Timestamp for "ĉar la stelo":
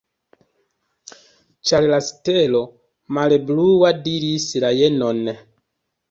1.71-2.61